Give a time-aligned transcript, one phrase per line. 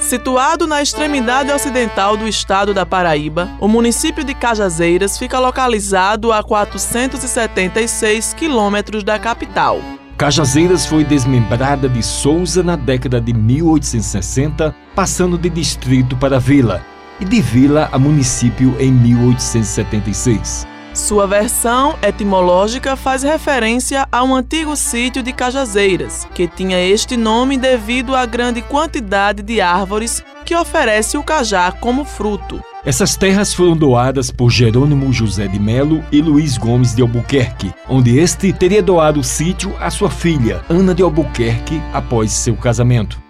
[0.00, 6.42] Situado na extremidade ocidental do estado da Paraíba, o município de Cajazeiras fica localizado a
[6.42, 9.80] 476 quilômetros da capital.
[10.16, 16.84] Cajazeiras foi desmembrada de Souza na década de 1860, passando de distrito para vila,
[17.20, 20.66] e de vila a município em 1876.
[20.92, 27.56] Sua versão etimológica faz referência a um antigo sítio de Cajazeiras, que tinha este nome
[27.56, 32.60] devido à grande quantidade de árvores que oferece o cajá como fruto.
[32.84, 38.18] Essas terras foram doadas por Jerônimo José de Melo e Luiz Gomes de Albuquerque, onde
[38.18, 43.20] este teria doado o sítio à sua filha, Ana de Albuquerque, após seu casamento.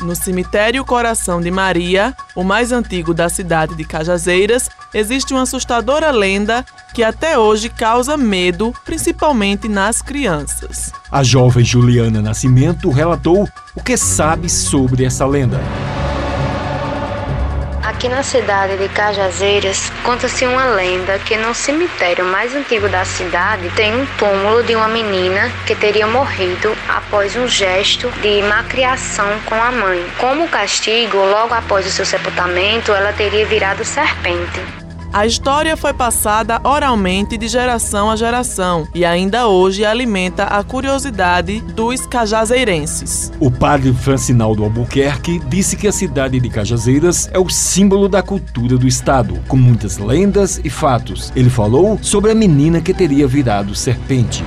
[0.00, 6.10] No cemitério Coração de Maria, o mais antigo da cidade de Cajazeiras, existe uma assustadora
[6.10, 10.92] lenda que até hoje causa medo, principalmente nas crianças.
[11.10, 15.60] A jovem Juliana Nascimento relatou o que sabe sobre essa lenda.
[17.82, 23.68] Aqui na cidade de Cajazeiras, conta-se uma lenda que no cemitério mais antigo da cidade
[23.70, 29.54] tem um túmulo de uma menina que teria morrido após um gesto de macriação com
[29.54, 30.02] a mãe.
[30.18, 34.79] Como castigo, logo após o seu sepultamento, ela teria virado serpente.
[35.12, 41.60] A história foi passada oralmente de geração a geração e ainda hoje alimenta a curiosidade
[41.60, 43.32] dos cajazeirenses.
[43.40, 48.78] O padre Francinaldo Albuquerque disse que a cidade de Cajazeiras é o símbolo da cultura
[48.78, 51.32] do estado, com muitas lendas e fatos.
[51.34, 54.44] Ele falou sobre a menina que teria virado serpente.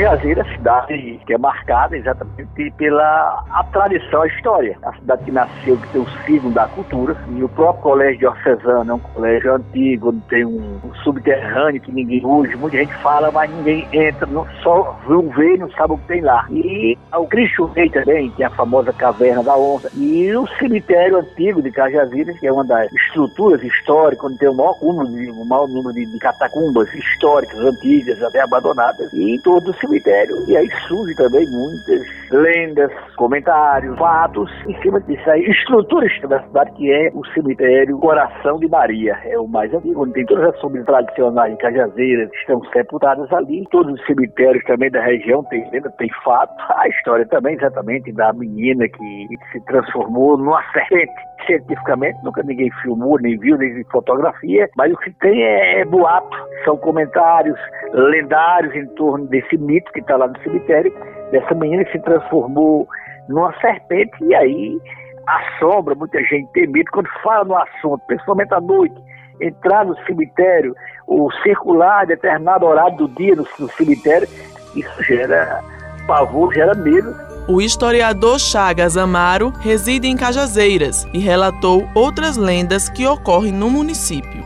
[0.00, 4.78] Juazeiro é cidade que é marcada exatamente pela a tradição, a história.
[4.82, 8.90] A cidade que nasceu, que tem o signo da cultura, e o próprio colégio diocesano
[8.90, 13.86] é um colégio antigo, tem um, subterrâneo que ninguém hoje, muita gente fala, mas ninguém
[13.92, 14.98] entra, não, só
[15.36, 16.46] vê e não sabe o que tem lá.
[16.50, 21.60] E o Cristo Rei também, tem a famosa Caverna da Onça, e o cemitério antigo
[21.60, 25.44] de Cajazeiras, que é uma das estruturas históricas, onde tem o maior número de, o
[25.44, 30.36] maior número de, de catacumbas históricas, antigas, até abandonadas, e todo cemitério.
[30.48, 35.42] E aí surgem também muitas lendas, comentários, fatos em cima disso aí.
[35.50, 39.18] Estrutura da cidade que é o cemitério Coração de Maria.
[39.24, 43.66] É o mais antigo, onde tem todas as sombras tradicionais Cajazeiras que estão sepultadas ali.
[43.70, 46.54] Todos os cemitérios também da região tem lenda, tem fato.
[46.76, 53.18] A história também, exatamente, da menina que se transformou numa serpente cientificamente, nunca ninguém filmou,
[53.20, 57.58] nem viu, nem fotografia, mas o que tem é, é boato, são comentários
[57.92, 60.92] lendários em torno desse mito que está lá no cemitério,
[61.30, 62.88] dessa menina que se transformou
[63.28, 64.78] numa serpente, e aí
[65.26, 66.90] assombra muita gente, tem medo.
[66.92, 68.94] Quando fala no assunto, principalmente à noite,
[69.40, 70.74] entrar no cemitério,
[71.06, 74.28] o circular determinado horário do dia no, no cemitério,
[74.74, 75.62] isso gera
[76.06, 77.14] pavor, gera medo.
[77.48, 84.44] O historiador Chagas Amaro reside em Cajazeiras e relatou outras lendas que ocorrem no município.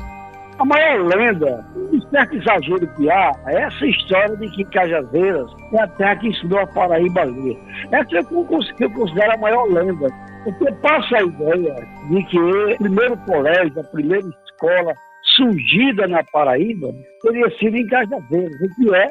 [0.59, 1.67] A maior lenda,
[2.11, 6.61] certo exagero que há, é essa história de que Cajazeiras é a terra que ensinou
[6.61, 7.59] a Paraíba a ler.
[7.93, 8.49] Essa eu,
[8.81, 10.09] eu considero a maior lenda,
[10.45, 11.75] porque passa a ideia
[12.11, 14.95] de que o primeiro colégio, a primeira escola
[15.37, 19.11] surgida na Paraíba teria sido em Cajazeiras, o que é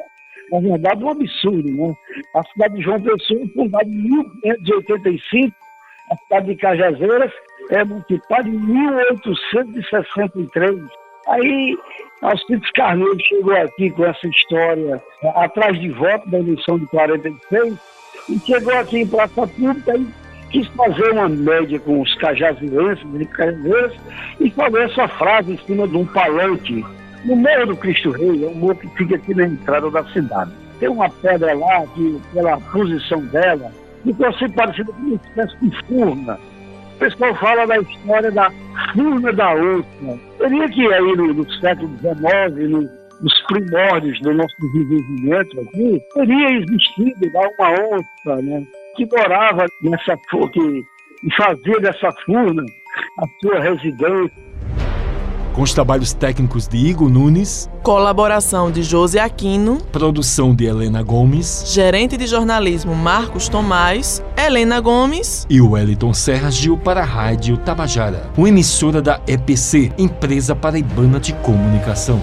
[0.50, 1.70] na verdade, um absurdo.
[1.70, 1.94] Né?
[2.34, 4.02] A cidade de João Pessoa, fundada em
[4.44, 5.56] 1585,
[6.10, 7.32] a cidade de Cajazeiras
[7.70, 11.03] é multiplicada em 1863.
[11.28, 11.78] Aí,
[12.22, 15.02] Alcides Carneiro chegou aqui com essa história
[15.34, 17.76] atrás de voto da eleição de 46
[18.28, 20.06] e chegou aqui em praça pública e
[20.50, 23.92] quis fazer uma média com os cajazeirenses e cajazeiras
[24.40, 26.84] e falou essa frase em cima de um palanque
[27.24, 30.52] no Morro do Cristo Rei, é um morro que fica aqui na entrada da cidade.
[30.78, 35.86] Tem uma pedra lá que, pela posição dela, ficou assim parecida com uma espécie de
[35.86, 36.38] furna.
[36.94, 38.50] O pessoal fala da história da
[38.92, 40.20] furna da onça.
[40.38, 42.82] Teria que aí no, no século XIX, no,
[43.20, 48.66] nos primórdios do nosso desenvolvimento aqui, teria existido lá uma onça, né?
[48.96, 50.16] Que morava nessa
[51.24, 52.64] e fazia dessa furna
[53.18, 54.53] a sua residência
[55.54, 61.64] com os trabalhos técnicos de Igor Nunes, colaboração de José Aquino, produção de Helena Gomes,
[61.68, 68.30] gerente de jornalismo Marcos Tomás, Helena Gomes e Wellington Serra Gil para a Rádio Tabajara,
[68.36, 72.20] uma emissora da EPC, Empresa Paraibana de Comunicação.